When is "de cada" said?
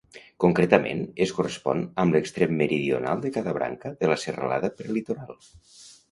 3.25-3.53